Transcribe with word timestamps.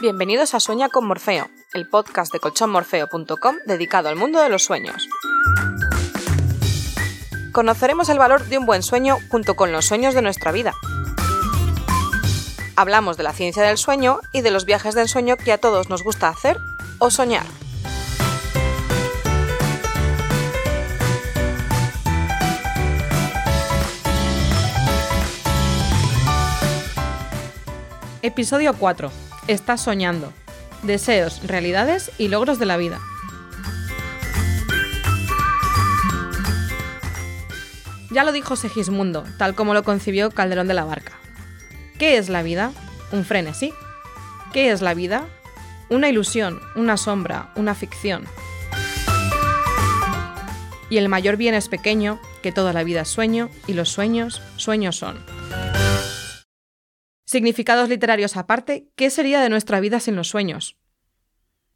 Bienvenidos 0.00 0.54
a 0.54 0.60
Sueña 0.60 0.88
con 0.88 1.06
Morfeo, 1.06 1.50
el 1.74 1.88
podcast 1.88 2.32
de 2.32 2.40
colchonmorfeo.com 2.40 3.56
dedicado 3.66 4.08
al 4.08 4.16
mundo 4.16 4.40
de 4.40 4.48
los 4.48 4.64
sueños. 4.64 5.08
Conoceremos 7.52 8.08
el 8.08 8.18
valor 8.18 8.44
de 8.46 8.58
un 8.58 8.66
buen 8.66 8.82
sueño 8.82 9.18
junto 9.30 9.56
con 9.56 9.72
los 9.72 9.86
sueños 9.86 10.14
de 10.14 10.22
nuestra 10.22 10.52
vida. 10.52 10.72
Hablamos 12.76 13.16
de 13.16 13.22
la 13.22 13.32
ciencia 13.32 13.62
del 13.62 13.78
sueño 13.78 14.20
y 14.32 14.40
de 14.40 14.50
los 14.50 14.64
viajes 14.64 14.94
del 14.94 15.08
sueño 15.08 15.36
que 15.36 15.52
a 15.52 15.58
todos 15.58 15.88
nos 15.88 16.02
gusta 16.02 16.28
hacer 16.28 16.58
o 16.98 17.10
soñar. 17.10 17.46
Episodio 28.22 28.74
4. 28.74 29.10
Estás 29.46 29.80
soñando. 29.80 30.30
Deseos, 30.82 31.40
realidades 31.46 32.12
y 32.18 32.28
logros 32.28 32.58
de 32.58 32.66
la 32.66 32.76
vida. 32.76 33.00
Ya 38.10 38.22
lo 38.24 38.32
dijo 38.32 38.56
Segismundo, 38.56 39.24
tal 39.38 39.54
como 39.54 39.72
lo 39.72 39.84
concibió 39.84 40.30
Calderón 40.30 40.68
de 40.68 40.74
la 40.74 40.84
Barca. 40.84 41.12
¿Qué 41.98 42.18
es 42.18 42.28
la 42.28 42.42
vida? 42.42 42.72
Un 43.10 43.24
frenesí. 43.24 43.72
¿Qué 44.52 44.70
es 44.70 44.82
la 44.82 44.92
vida? 44.92 45.24
Una 45.88 46.10
ilusión, 46.10 46.60
una 46.76 46.98
sombra, 46.98 47.50
una 47.56 47.74
ficción. 47.74 48.26
Y 50.90 50.98
el 50.98 51.08
mayor 51.08 51.38
bien 51.38 51.54
es 51.54 51.68
pequeño, 51.68 52.20
que 52.42 52.52
toda 52.52 52.74
la 52.74 52.84
vida 52.84 53.00
es 53.00 53.08
sueño, 53.08 53.48
y 53.66 53.72
los 53.72 53.88
sueños, 53.88 54.42
sueños 54.56 54.96
son. 54.96 55.39
Significados 57.30 57.88
literarios 57.88 58.36
aparte, 58.36 58.90
¿qué 58.96 59.08
sería 59.08 59.40
de 59.40 59.48
nuestra 59.48 59.78
vida 59.78 60.00
sin 60.00 60.16
los 60.16 60.26
sueños? 60.26 60.80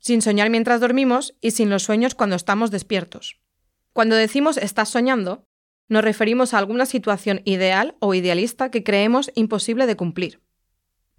Sin 0.00 0.20
soñar 0.20 0.50
mientras 0.50 0.80
dormimos 0.80 1.36
y 1.40 1.52
sin 1.52 1.70
los 1.70 1.84
sueños 1.84 2.16
cuando 2.16 2.34
estamos 2.34 2.72
despiertos. 2.72 3.38
Cuando 3.92 4.16
decimos 4.16 4.56
estás 4.56 4.88
soñando, 4.88 5.46
nos 5.86 6.02
referimos 6.02 6.54
a 6.54 6.58
alguna 6.58 6.86
situación 6.86 7.40
ideal 7.44 7.94
o 8.00 8.14
idealista 8.14 8.72
que 8.72 8.82
creemos 8.82 9.30
imposible 9.36 9.86
de 9.86 9.94
cumplir. 9.94 10.42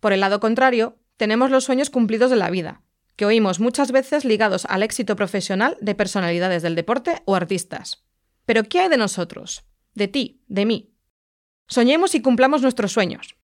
Por 0.01 0.11
el 0.11 0.19
lado 0.19 0.41
contrario, 0.41 0.99
tenemos 1.15 1.49
los 1.49 1.63
sueños 1.63 1.89
cumplidos 1.89 2.29
de 2.29 2.35
la 2.35 2.49
vida, 2.49 2.81
que 3.15 3.25
oímos 3.25 3.61
muchas 3.61 3.93
veces 3.93 4.25
ligados 4.25 4.65
al 4.65 4.83
éxito 4.83 5.15
profesional 5.15 5.77
de 5.79 5.95
personalidades 5.95 6.61
del 6.61 6.75
deporte 6.75 7.21
o 7.23 7.35
artistas. 7.35 8.03
Pero 8.45 8.65
¿qué 8.65 8.81
hay 8.81 8.89
de 8.89 8.97
nosotros? 8.97 9.63
De 9.93 10.09
ti, 10.09 10.43
de 10.47 10.65
mí. 10.65 10.93
Soñemos 11.69 12.15
y 12.15 12.21
cumplamos 12.21 12.61
nuestros 12.61 12.91
sueños. 12.91 13.37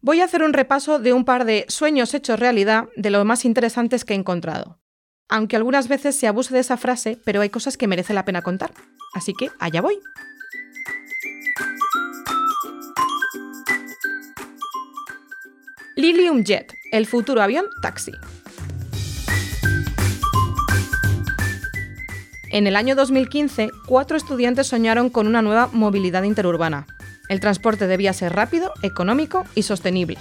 Voy 0.00 0.20
a 0.20 0.24
hacer 0.26 0.44
un 0.44 0.52
repaso 0.52 1.00
de 1.00 1.12
un 1.12 1.24
par 1.24 1.44
de 1.44 1.66
sueños 1.68 2.14
hechos 2.14 2.38
realidad 2.38 2.88
de 2.94 3.10
los 3.10 3.24
más 3.24 3.44
interesantes 3.44 4.04
que 4.04 4.14
he 4.14 4.16
encontrado. 4.16 4.78
Aunque 5.28 5.56
algunas 5.56 5.88
veces 5.88 6.16
se 6.16 6.28
abuse 6.28 6.54
de 6.54 6.60
esa 6.60 6.76
frase, 6.76 7.18
pero 7.24 7.40
hay 7.40 7.50
cosas 7.50 7.76
que 7.76 7.88
merece 7.88 8.14
la 8.14 8.24
pena 8.24 8.42
contar. 8.42 8.70
Así 9.12 9.34
que 9.34 9.50
allá 9.58 9.80
voy. 9.80 9.98
Lilium 15.96 16.44
Jet, 16.44 16.72
el 16.92 17.06
futuro 17.06 17.42
avión 17.42 17.66
taxi. 17.82 18.12
En 22.50 22.68
el 22.68 22.76
año 22.76 22.94
2015, 22.94 23.70
cuatro 23.86 24.16
estudiantes 24.16 24.68
soñaron 24.68 25.10
con 25.10 25.26
una 25.26 25.42
nueva 25.42 25.68
movilidad 25.72 26.22
interurbana, 26.22 26.86
el 27.28 27.40
transporte 27.40 27.86
debía 27.86 28.12
ser 28.12 28.34
rápido, 28.34 28.72
económico 28.82 29.44
y 29.54 29.62
sostenible. 29.62 30.18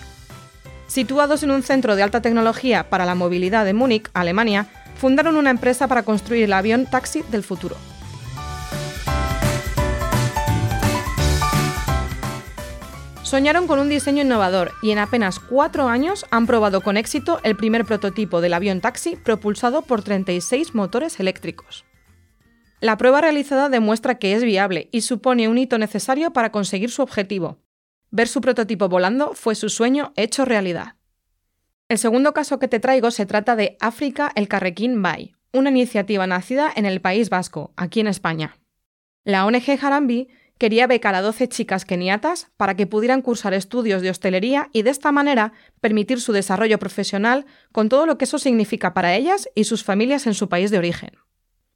Situados 0.88 1.44
en 1.44 1.52
un 1.52 1.63
centro 1.63 1.95
de 1.95 2.03
alta 2.03 2.22
tecnología 2.22 2.89
para 2.89 3.05
la 3.05 3.16
movilidad 3.16 3.66
de 3.66 3.73
Múnich, 3.73 4.09
Alemania, 4.13 4.67
fundaron 4.95 5.35
una 5.35 5.50
empresa 5.50 5.88
para 5.88 6.03
construir 6.03 6.44
el 6.44 6.53
avión 6.53 6.85
taxi 6.85 7.23
del 7.29 7.44
futuro. 7.44 7.75
Soñaron 13.28 13.67
con 13.67 13.79
un 13.79 13.90
diseño 13.90 14.23
innovador 14.23 14.72
y 14.81 14.91
en 14.91 15.00
apenas 15.00 15.40
cuatro 15.40 15.90
años 15.90 16.25
han 16.31 16.47
probado 16.47 16.79
con 16.79 16.96
éxito 16.96 17.41
el 17.44 17.57
primer 17.57 17.84
prototipo 17.84 18.40
del 18.40 18.53
avión 18.53 18.79
taxi 18.79 19.17
propulsado 19.17 19.81
por 19.81 20.01
36 20.01 20.73
motores 20.73 21.19
eléctricos. 21.19 21.87
La 22.80 22.96
prueba 22.98 23.22
realizada 23.22 23.70
demuestra 23.70 24.20
que 24.20 24.34
es 24.34 24.44
viable 24.44 24.88
y 24.92 25.02
supone 25.02 25.48
un 25.48 25.58
hito 25.58 25.80
necesario 25.80 26.32
para 26.32 26.52
conseguir 26.52 26.92
su 26.92 27.02
objetivo. 27.02 27.58
Ver 28.12 28.28
su 28.28 28.40
prototipo 28.40 28.88
volando 28.88 29.34
fue 29.34 29.56
su 29.56 29.70
sueño 29.70 30.14
hecho 30.16 30.46
realidad. 30.46 30.96
El 31.90 31.98
segundo 31.98 32.34
caso 32.34 32.60
que 32.60 32.68
te 32.68 32.80
traigo 32.80 33.10
se 33.10 33.26
trata 33.26 33.56
de 33.56 33.78
África 33.80 34.32
el 34.36 34.48
Carrequín 34.48 35.02
Bay, 35.02 35.34
una 35.54 35.72
iniciativa 35.72 36.28
nacida 36.28 36.72
en 36.76 36.86
el 36.86 37.02
País 37.02 37.30
Vasco, 37.32 37.74
aquí 37.78 38.00
en 38.00 38.08
España. 38.08 38.58
La 39.24 39.46
ONG 39.46 39.78
Harambi 39.82 40.28
quería 40.59 40.86
becar 40.86 41.16
a 41.16 41.22
12 41.22 41.50
chicas 41.50 41.84
keniatas 41.84 42.50
para 42.58 42.76
que 42.76 42.86
pudieran 42.86 43.24
cursar 43.24 43.56
estudios 43.56 44.04
de 44.04 44.12
hostelería 44.12 44.70
y 44.72 44.84
de 44.84 44.92
esta 44.92 45.12
manera 45.12 45.54
permitir 45.82 46.22
su 46.22 46.32
desarrollo 46.32 46.78
profesional 46.78 47.46
con 47.72 47.90
todo 47.90 48.06
lo 48.06 48.20
que 48.20 48.26
eso 48.26 48.38
significa 48.38 48.94
para 48.94 49.16
ellas 49.16 49.50
y 49.56 49.64
sus 49.64 49.84
familias 49.84 50.28
en 50.28 50.36
su 50.36 50.48
país 50.48 50.70
de 50.70 50.78
origen. 50.78 51.12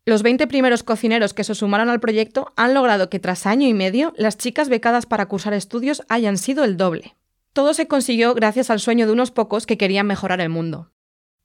Los 0.04 0.24
20 0.24 0.48
primeros 0.48 0.82
cocineros 0.82 1.36
que 1.36 1.44
se 1.44 1.54
sumaron 1.54 1.88
al 1.88 2.00
proyecto 2.00 2.54
han 2.56 2.74
logrado 2.74 3.12
que 3.12 3.20
tras 3.20 3.46
año 3.46 3.68
y 3.68 3.76
medio 3.76 4.14
las 4.18 4.36
chicas 4.36 4.68
becadas 4.68 5.06
para 5.06 5.28
cursar 5.28 5.54
estudios 5.54 6.02
hayan 6.10 6.40
sido 6.40 6.64
el 6.64 6.76
doble. 6.76 7.16
Todo 7.54 7.76
se 7.76 7.88
consiguió 7.88 8.34
gracias 8.34 8.72
al 8.72 8.80
sueño 8.80 9.06
de 9.06 9.14
unos 9.14 9.30
pocos 9.30 9.68
que 9.68 9.78
querían 9.78 10.08
mejorar 10.08 10.42
el 10.42 10.50
mundo. 10.50 10.92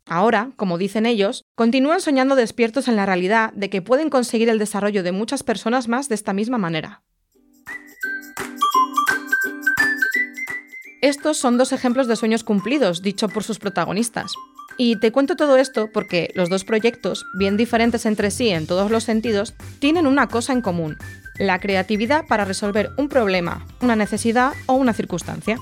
Ahora, 0.06 0.52
como 0.56 0.78
dicen 0.78 1.04
ellos, 1.04 1.44
continúan 1.54 2.00
soñando 2.00 2.34
despiertos 2.34 2.88
en 2.88 2.96
la 2.96 3.04
realidad 3.04 3.52
de 3.52 3.68
que 3.68 3.82
pueden 3.82 4.08
conseguir 4.08 4.48
el 4.48 4.58
desarrollo 4.58 5.02
de 5.02 5.12
muchas 5.12 5.42
personas 5.42 5.86
más 5.86 6.08
de 6.08 6.14
esta 6.14 6.32
misma 6.32 6.56
manera. 6.56 7.02
Estos 11.02 11.36
son 11.36 11.58
dos 11.58 11.72
ejemplos 11.72 12.06
de 12.06 12.16
sueños 12.16 12.42
cumplidos, 12.42 13.02
dicho 13.02 13.28
por 13.28 13.44
sus 13.44 13.58
protagonistas. 13.58 14.32
Y 14.78 14.96
te 14.96 15.10
cuento 15.10 15.36
todo 15.36 15.56
esto 15.56 15.88
porque 15.92 16.30
los 16.34 16.50
dos 16.50 16.64
proyectos, 16.64 17.24
bien 17.38 17.56
diferentes 17.56 18.04
entre 18.04 18.30
sí 18.30 18.50
en 18.50 18.66
todos 18.66 18.90
los 18.90 19.04
sentidos, 19.04 19.54
tienen 19.78 20.06
una 20.06 20.28
cosa 20.28 20.52
en 20.52 20.60
común, 20.60 20.98
la 21.38 21.58
creatividad 21.60 22.26
para 22.26 22.44
resolver 22.44 22.90
un 22.98 23.08
problema, 23.08 23.66
una 23.80 23.96
necesidad 23.96 24.52
o 24.66 24.74
una 24.74 24.92
circunstancia. 24.92 25.58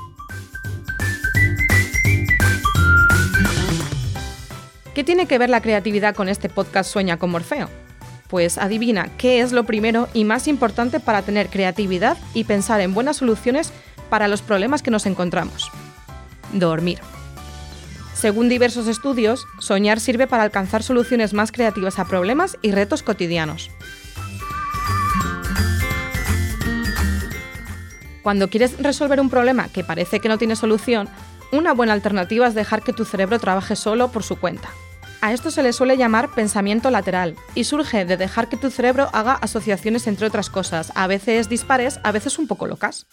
¿Qué 4.95 5.05
tiene 5.05 5.27
que 5.27 5.39
ver 5.39 5.51
la 5.51 5.61
creatividad 5.61 6.15
con 6.15 6.29
este 6.29 6.49
podcast 6.49 6.91
Sueña 6.91 7.17
con 7.17 7.31
Morfeo? 7.31 7.69
Pues 8.29 8.59
adivina 8.59 9.11
qué 9.17 9.41
es 9.41 9.53
lo 9.53 9.65
primero 9.65 10.09
y 10.13 10.25
más 10.25 10.49
importante 10.49 10.99
para 10.99 11.23
tener 11.23 11.49
creatividad 11.51 12.17
y 12.33 12.45
pensar 12.45 12.81
en 12.81 12.95
buenas 12.95 13.19
soluciones 13.19 13.73
para 14.09 14.29
los 14.29 14.43
problemas 14.43 14.83
que 14.83 14.91
nos 14.91 15.07
encontramos. 15.07 15.71
Dormir. 16.53 16.99
Según 18.25 18.49
diversos 18.49 18.87
estudios, 18.89 19.47
soñar 19.59 20.01
sirve 20.01 20.27
para 20.27 20.45
alcanzar 20.45 20.83
soluciones 20.83 21.35
más 21.35 21.53
creativas 21.53 21.99
a 21.99 22.07
problemas 22.07 22.57
y 22.63 22.71
retos 22.71 23.03
cotidianos. 23.03 23.71
Cuando 28.23 28.49
quieres 28.49 28.79
resolver 28.81 29.21
un 29.21 29.29
problema 29.29 29.69
que 29.69 29.85
parece 29.85 30.21
que 30.21 30.31
no 30.31 30.39
tiene 30.39 30.57
solución, 30.57 31.07
una 31.53 31.75
buena 31.75 31.93
alternativa 31.93 32.47
es 32.47 32.55
dejar 32.55 32.81
que 32.83 32.95
tu 32.95 33.05
cerebro 33.05 33.39
trabaje 33.39 33.77
solo 33.77 34.11
por 34.11 34.23
su 34.23 34.37
cuenta. 34.37 34.71
A 35.21 35.35
esto 35.35 35.51
se 35.51 35.63
le 35.63 35.75
suele 35.75 35.99
llamar 35.99 36.31
pensamiento 36.35 36.89
lateral 36.89 37.37
y 37.55 37.65
surge 37.65 38.07
de 38.07 38.17
dejar 38.17 38.49
que 38.49 38.57
tu 38.57 38.71
cerebro 38.71 39.11
haga 39.13 39.35
asociaciones 39.35 40.07
entre 40.07 40.29
otras 40.29 40.49
cosas, 40.49 40.93
a 40.95 41.07
veces 41.09 41.51
dispares, 41.51 42.01
a 42.03 42.11
veces 42.11 42.39
un 42.39 42.47
poco 42.47 42.67
locas. 42.67 43.07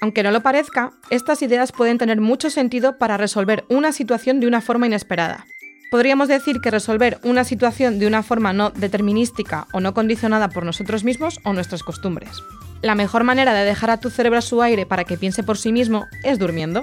Aunque 0.00 0.22
no 0.22 0.30
lo 0.30 0.42
parezca, 0.42 0.92
estas 1.10 1.40
ideas 1.42 1.72
pueden 1.72 1.98
tener 1.98 2.20
mucho 2.20 2.50
sentido 2.50 2.98
para 2.98 3.16
resolver 3.16 3.64
una 3.68 3.92
situación 3.92 4.40
de 4.40 4.46
una 4.46 4.60
forma 4.60 4.86
inesperada. 4.86 5.46
Podríamos 5.90 6.28
decir 6.28 6.60
que 6.60 6.70
resolver 6.70 7.18
una 7.22 7.44
situación 7.44 7.98
de 7.98 8.06
una 8.06 8.22
forma 8.22 8.52
no 8.52 8.70
determinística 8.70 9.66
o 9.72 9.80
no 9.80 9.94
condicionada 9.94 10.48
por 10.48 10.64
nosotros 10.64 11.04
mismos 11.04 11.40
o 11.44 11.52
nuestras 11.52 11.82
costumbres. 11.82 12.42
La 12.82 12.94
mejor 12.94 13.24
manera 13.24 13.54
de 13.54 13.64
dejar 13.64 13.90
a 13.90 14.00
tu 14.00 14.10
cerebro 14.10 14.38
a 14.38 14.42
su 14.42 14.60
aire 14.60 14.84
para 14.84 15.04
que 15.04 15.16
piense 15.16 15.42
por 15.42 15.56
sí 15.56 15.72
mismo 15.72 16.04
es 16.24 16.38
durmiendo. 16.38 16.82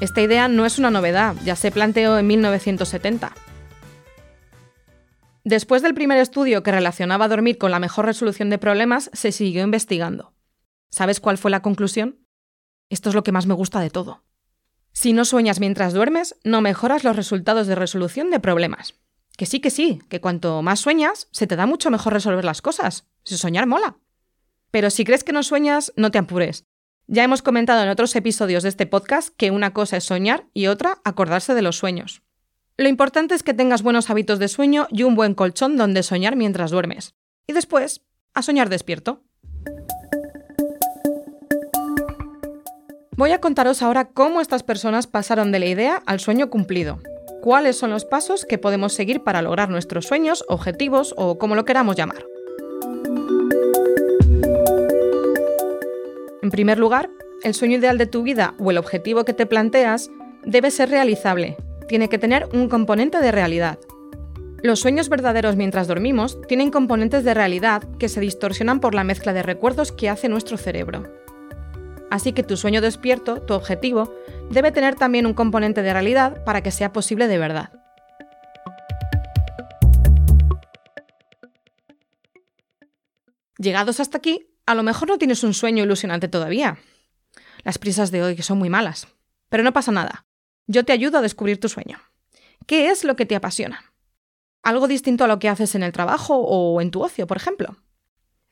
Esta 0.00 0.22
idea 0.22 0.48
no 0.48 0.64
es 0.64 0.78
una 0.78 0.90
novedad, 0.90 1.34
ya 1.44 1.56
se 1.56 1.70
planteó 1.70 2.18
en 2.18 2.26
1970. 2.26 3.32
Después 5.44 5.82
del 5.82 5.94
primer 5.94 6.18
estudio 6.18 6.62
que 6.62 6.72
relacionaba 6.72 7.28
dormir 7.28 7.58
con 7.58 7.70
la 7.70 7.80
mejor 7.80 8.06
resolución 8.06 8.48
de 8.48 8.58
problemas, 8.58 9.10
se 9.12 9.32
siguió 9.32 9.62
investigando. 9.62 10.32
¿Sabes 10.90 11.20
cuál 11.20 11.36
fue 11.36 11.50
la 11.50 11.62
conclusión? 11.62 12.18
Esto 12.90 13.08
es 13.08 13.14
lo 13.14 13.22
que 13.22 13.32
más 13.32 13.46
me 13.46 13.54
gusta 13.54 13.80
de 13.80 13.88
todo. 13.88 14.22
Si 14.92 15.12
no 15.12 15.24
sueñas 15.24 15.60
mientras 15.60 15.94
duermes, 15.94 16.36
no 16.44 16.60
mejoras 16.60 17.04
los 17.04 17.16
resultados 17.16 17.66
de 17.66 17.76
resolución 17.76 18.30
de 18.30 18.40
problemas. 18.40 18.94
Que 19.36 19.46
sí, 19.46 19.60
que 19.60 19.70
sí, 19.70 20.00
que 20.10 20.20
cuanto 20.20 20.60
más 20.60 20.80
sueñas, 20.80 21.28
se 21.30 21.46
te 21.46 21.56
da 21.56 21.64
mucho 21.64 21.90
mejor 21.90 22.12
resolver 22.12 22.44
las 22.44 22.60
cosas. 22.60 23.06
Si 23.22 23.38
soñar 23.38 23.66
mola. 23.66 23.96
Pero 24.70 24.90
si 24.90 25.04
crees 25.04 25.24
que 25.24 25.32
no 25.32 25.42
sueñas, 25.42 25.92
no 25.96 26.10
te 26.10 26.18
apures. 26.18 26.66
Ya 27.06 27.24
hemos 27.24 27.42
comentado 27.42 27.82
en 27.82 27.88
otros 27.88 28.14
episodios 28.16 28.62
de 28.62 28.68
este 28.68 28.86
podcast 28.86 29.34
que 29.36 29.50
una 29.50 29.72
cosa 29.72 29.96
es 29.96 30.04
soñar 30.04 30.46
y 30.52 30.66
otra 30.66 31.00
acordarse 31.04 31.54
de 31.54 31.62
los 31.62 31.78
sueños. 31.78 32.22
Lo 32.76 32.88
importante 32.88 33.34
es 33.34 33.42
que 33.42 33.54
tengas 33.54 33.82
buenos 33.82 34.10
hábitos 34.10 34.38
de 34.38 34.48
sueño 34.48 34.88
y 34.90 35.04
un 35.04 35.14
buen 35.14 35.34
colchón 35.34 35.76
donde 35.76 36.02
soñar 36.02 36.36
mientras 36.36 36.70
duermes. 36.70 37.14
Y 37.46 37.52
después, 37.52 38.02
a 38.34 38.42
soñar 38.42 38.68
despierto. 38.68 39.24
Voy 43.20 43.32
a 43.32 43.38
contaros 43.38 43.82
ahora 43.82 44.06
cómo 44.06 44.40
estas 44.40 44.62
personas 44.62 45.06
pasaron 45.06 45.52
de 45.52 45.58
la 45.58 45.66
idea 45.66 46.02
al 46.06 46.20
sueño 46.20 46.48
cumplido. 46.48 47.00
Cuáles 47.42 47.76
son 47.76 47.90
los 47.90 48.06
pasos 48.06 48.46
que 48.46 48.56
podemos 48.56 48.94
seguir 48.94 49.22
para 49.22 49.42
lograr 49.42 49.68
nuestros 49.68 50.06
sueños, 50.06 50.42
objetivos 50.48 51.12
o 51.18 51.38
como 51.38 51.54
lo 51.54 51.66
queramos 51.66 51.96
llamar. 51.96 52.24
En 56.40 56.50
primer 56.50 56.78
lugar, 56.78 57.10
el 57.42 57.52
sueño 57.52 57.76
ideal 57.76 57.98
de 57.98 58.06
tu 58.06 58.22
vida 58.22 58.54
o 58.58 58.70
el 58.70 58.78
objetivo 58.78 59.26
que 59.26 59.34
te 59.34 59.44
planteas 59.44 60.10
debe 60.46 60.70
ser 60.70 60.88
realizable, 60.88 61.58
tiene 61.88 62.08
que 62.08 62.16
tener 62.16 62.48
un 62.54 62.70
componente 62.70 63.20
de 63.20 63.32
realidad. 63.32 63.78
Los 64.62 64.80
sueños 64.80 65.10
verdaderos 65.10 65.56
mientras 65.56 65.88
dormimos 65.88 66.40
tienen 66.48 66.70
componentes 66.70 67.22
de 67.24 67.34
realidad 67.34 67.82
que 67.98 68.08
se 68.08 68.20
distorsionan 68.20 68.80
por 68.80 68.94
la 68.94 69.04
mezcla 69.04 69.34
de 69.34 69.42
recuerdos 69.42 69.92
que 69.92 70.08
hace 70.08 70.30
nuestro 70.30 70.56
cerebro. 70.56 71.19
Así 72.10 72.32
que 72.32 72.42
tu 72.42 72.56
sueño 72.56 72.80
despierto, 72.80 73.40
tu 73.40 73.54
objetivo, 73.54 74.12
debe 74.50 74.72
tener 74.72 74.96
también 74.96 75.26
un 75.26 75.34
componente 75.34 75.82
de 75.82 75.92
realidad 75.92 76.42
para 76.44 76.62
que 76.62 76.72
sea 76.72 76.92
posible 76.92 77.28
de 77.28 77.38
verdad. 77.38 77.70
Llegados 83.58 84.00
hasta 84.00 84.18
aquí, 84.18 84.48
a 84.66 84.74
lo 84.74 84.82
mejor 84.82 85.08
no 85.08 85.18
tienes 85.18 85.44
un 85.44 85.54
sueño 85.54 85.84
ilusionante 85.84 86.28
todavía. 86.28 86.78
Las 87.62 87.78
prisas 87.78 88.10
de 88.10 88.22
hoy 88.22 88.36
son 88.38 88.58
muy 88.58 88.70
malas. 88.70 89.06
Pero 89.48 89.62
no 89.62 89.72
pasa 89.72 89.92
nada. 89.92 90.26
Yo 90.66 90.84
te 90.84 90.92
ayudo 90.92 91.18
a 91.18 91.22
descubrir 91.22 91.60
tu 91.60 91.68
sueño. 91.68 91.98
¿Qué 92.66 92.88
es 92.88 93.04
lo 93.04 93.16
que 93.16 93.26
te 93.26 93.36
apasiona? 93.36 93.92
¿Algo 94.62 94.88
distinto 94.88 95.24
a 95.24 95.26
lo 95.26 95.38
que 95.38 95.48
haces 95.48 95.74
en 95.74 95.82
el 95.82 95.92
trabajo 95.92 96.36
o 96.36 96.80
en 96.80 96.90
tu 96.90 97.02
ocio, 97.02 97.26
por 97.26 97.36
ejemplo? 97.36 97.76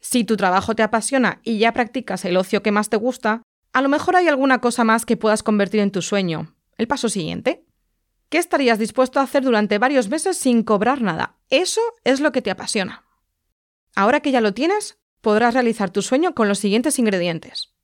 Si 0.00 0.24
tu 0.24 0.36
trabajo 0.36 0.74
te 0.74 0.82
apasiona 0.82 1.40
y 1.42 1.58
ya 1.58 1.72
practicas 1.72 2.24
el 2.24 2.36
ocio 2.36 2.62
que 2.62 2.72
más 2.72 2.88
te 2.88 2.96
gusta, 2.96 3.42
a 3.72 3.82
lo 3.82 3.88
mejor 3.88 4.16
hay 4.16 4.28
alguna 4.28 4.60
cosa 4.60 4.84
más 4.84 5.04
que 5.04 5.16
puedas 5.16 5.42
convertir 5.42 5.80
en 5.80 5.90
tu 5.90 6.02
sueño. 6.02 6.54
El 6.76 6.88
paso 6.88 7.08
siguiente. 7.08 7.64
¿Qué 8.28 8.38
estarías 8.38 8.78
dispuesto 8.78 9.20
a 9.20 9.22
hacer 9.22 9.42
durante 9.42 9.78
varios 9.78 10.08
meses 10.08 10.36
sin 10.36 10.62
cobrar 10.62 11.00
nada? 11.00 11.36
Eso 11.50 11.80
es 12.04 12.20
lo 12.20 12.32
que 12.32 12.42
te 12.42 12.50
apasiona. 12.50 13.04
Ahora 13.94 14.20
que 14.20 14.30
ya 14.30 14.40
lo 14.40 14.52
tienes, 14.52 14.98
podrás 15.20 15.54
realizar 15.54 15.90
tu 15.90 16.02
sueño 16.02 16.34
con 16.34 16.48
los 16.48 16.58
siguientes 16.58 16.98
ingredientes. 16.98 17.74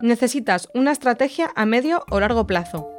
Necesitas 0.00 0.68
una 0.74 0.92
estrategia 0.92 1.50
a 1.54 1.66
medio 1.66 2.04
o 2.10 2.20
largo 2.20 2.46
plazo. 2.46 2.90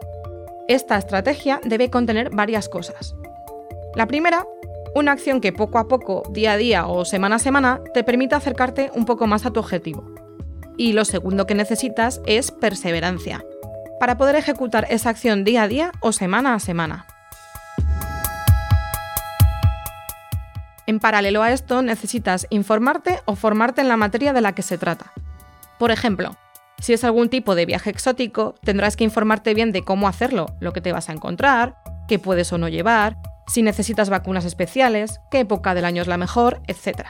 Esta 0.68 0.98
estrategia 0.98 1.60
debe 1.64 1.90
contener 1.90 2.30
varias 2.30 2.70
cosas. 2.70 3.16
La 3.96 4.08
primera, 4.08 4.46
una 4.94 5.14
acción 5.14 5.40
que 5.40 5.54
poco 5.54 5.80
a 5.80 5.88
poco, 5.88 6.24
día 6.32 6.54
a 6.54 6.58
día 6.58 6.86
o 6.86 7.06
semana 7.06 7.38
a 7.38 7.40
semana, 7.40 7.82
te 7.94 8.04
permita 8.04 8.36
acercarte 8.36 8.92
un 8.94 9.06
poco 9.06 9.28
más 9.28 9.46
a 9.46 9.52
tu 9.52 9.60
objetivo. 9.60 10.04
Y 10.78 10.94
lo 10.94 11.06
segundo 11.06 11.46
que 11.46 11.56
necesitas 11.56 12.22
es 12.26 12.52
perseverancia, 12.52 13.46
para 14.00 14.18
poder 14.18 14.36
ejecutar 14.36 14.88
esa 14.90 15.10
acción 15.10 15.44
día 15.44 15.64
a 15.64 15.68
día 15.68 15.92
o 16.02 16.12
semana 16.12 16.56
a 16.56 16.60
semana. 16.60 17.06
En 20.88 21.00
paralelo 21.00 21.42
a 21.42 21.54
esto, 21.54 21.82
necesitas 21.82 22.48
informarte 22.50 23.20
o 23.26 23.36
formarte 23.36 23.82
en 23.82 23.88
la 23.88 23.98
materia 23.98 24.34
de 24.34 24.42
la 24.42 24.54
que 24.54 24.62
se 24.62 24.78
trata. 24.78 25.14
Por 25.80 25.92
ejemplo, 25.92 26.36
si 26.80 26.92
es 26.92 27.04
algún 27.06 27.30
tipo 27.30 27.56
de 27.56 27.66
viaje 27.66 27.92
exótico, 27.92 28.56
tendrás 28.62 28.98
que 28.98 29.06
informarte 29.06 29.54
bien 29.54 29.72
de 29.72 29.84
cómo 29.84 30.08
hacerlo, 30.08 30.48
lo 30.60 30.74
que 30.74 30.82
te 30.82 30.92
vas 30.92 31.08
a 31.08 31.14
encontrar, 31.14 31.78
qué 32.10 32.20
puedes 32.20 32.52
o 32.52 32.58
no 32.58 32.68
llevar, 32.68 33.16
si 33.48 33.62
necesitas 33.62 34.10
vacunas 34.10 34.46
especiales, 34.46 35.20
qué 35.30 35.40
época 35.40 35.74
del 35.74 35.86
año 35.86 36.02
es 36.02 36.08
la 36.08 36.18
mejor, 36.18 36.62
etc. 36.68 37.08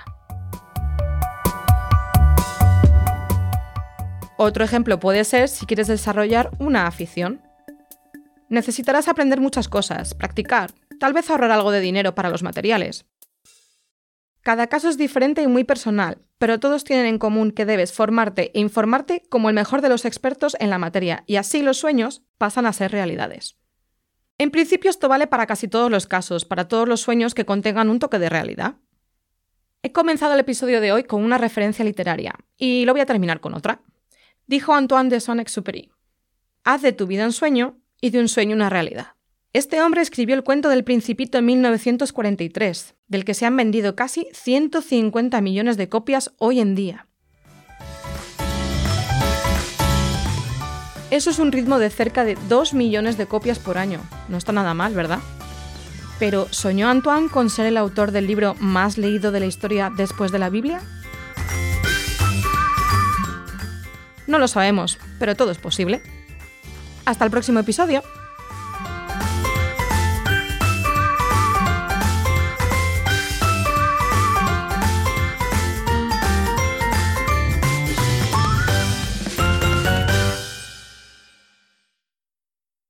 Otro 4.38 4.64
ejemplo 4.64 5.00
puede 5.00 5.24
ser 5.24 5.50
si 5.50 5.66
quieres 5.66 5.88
desarrollar 5.88 6.52
una 6.60 6.88
afición. 6.88 7.42
Necesitarás 8.50 9.08
aprender 9.08 9.40
muchas 9.40 9.70
cosas, 9.70 10.14
practicar, 10.14 10.72
tal 11.00 11.14
vez 11.14 11.30
ahorrar 11.30 11.52
algo 11.52 11.72
de 11.72 11.80
dinero 11.80 12.16
para 12.16 12.30
los 12.30 12.44
materiales, 12.44 13.06
cada 14.44 14.68
caso 14.68 14.90
es 14.90 14.98
diferente 14.98 15.44
y 15.44 15.48
muy 15.48 15.64
personal, 15.64 16.18
pero 16.40 16.60
todos 16.60 16.84
tienen 16.84 17.06
en 17.06 17.20
común 17.20 17.52
que 17.52 17.66
debes 17.66 17.94
formarte 17.94 18.52
e 18.56 18.60
informarte 18.60 19.22
como 19.30 19.50
el 19.50 19.56
mejor 19.56 19.82
de 19.82 19.90
los 19.90 20.04
expertos 20.04 20.58
en 20.60 20.72
la 20.72 20.80
materia, 20.80 21.24
y 21.28 21.36
así 21.36 21.62
los 21.62 21.78
sueños 21.78 22.24
pasan 22.40 22.66
a 22.66 22.74
ser 22.74 22.92
realidades. 22.92 23.61
En 24.42 24.50
principio 24.50 24.90
esto 24.90 25.08
vale 25.08 25.28
para 25.28 25.46
casi 25.46 25.68
todos 25.68 25.92
los 25.92 26.08
casos, 26.08 26.46
para 26.46 26.68
todos 26.68 26.90
los 26.90 27.00
sueños 27.00 27.36
que 27.36 27.46
contengan 27.46 27.92
un 27.92 28.00
toque 28.00 28.18
de 28.18 28.28
realidad. 28.28 28.74
He 29.84 29.92
comenzado 29.92 30.34
el 30.34 30.40
episodio 30.40 30.82
de 30.82 30.92
hoy 30.92 31.04
con 31.04 31.24
una 31.24 31.38
referencia 31.38 31.86
literaria, 31.86 32.34
y 32.58 32.86
lo 32.86 32.94
voy 32.94 33.02
a 33.02 33.06
terminar 33.06 33.40
con 33.40 33.54
otra. 33.54 33.84
Dijo 34.48 34.74
Antoine 34.74 35.12
de 35.12 35.20
Saint-Exupéry, 35.20 35.92
haz 36.64 36.82
de 36.82 36.92
tu 36.92 37.06
vida 37.06 37.26
un 37.26 37.34
sueño 37.34 37.78
y 38.02 38.10
de 38.10 38.20
un 38.20 38.28
sueño 38.28 38.56
una 38.56 38.72
realidad. 38.72 39.14
Este 39.54 39.80
hombre 39.80 40.02
escribió 40.02 40.34
el 40.34 40.44
cuento 40.44 40.70
del 40.70 40.84
Principito 40.84 41.38
en 41.38 41.46
1943, 41.46 42.96
del 43.10 43.26
que 43.26 43.36
se 43.36 43.46
han 43.46 43.56
vendido 43.56 43.96
casi 43.96 44.28
150 44.34 45.40
millones 45.42 45.78
de 45.78 45.88
copias 45.88 46.34
hoy 46.40 46.62
en 46.62 46.74
día. 46.74 47.11
Eso 51.12 51.30
es 51.30 51.40
un 51.40 51.52
ritmo 51.52 51.78
de 51.78 51.90
cerca 51.90 52.24
de 52.24 52.38
2 52.48 52.74
millones 52.74 53.18
de 53.18 53.28
copias 53.28 53.60
por 53.60 53.78
año. 53.78 54.00
No 54.30 54.38
está 54.38 54.54
nada 54.54 54.74
mal, 54.74 54.94
¿verdad? 54.94 55.20
Pero 56.20 56.48
¿soñó 56.52 56.88
Antoine 56.88 57.28
con 57.28 57.50
ser 57.50 57.66
el 57.66 57.76
autor 57.76 58.12
del 58.12 58.28
libro 58.28 58.56
más 58.60 58.98
leído 58.98 59.34
de 59.34 59.42
la 59.42 59.46
historia 59.46 59.92
después 59.96 60.32
de 60.32 60.40
la 60.40 60.50
Biblia? 60.50 60.82
No 64.26 64.40
lo 64.40 64.48
sabemos, 64.48 65.00
pero 65.20 65.36
todo 65.36 65.52
es 65.52 65.58
posible. 65.58 66.02
Hasta 67.04 67.26
el 67.26 67.32
próximo 67.32 67.60
episodio. 67.60 68.04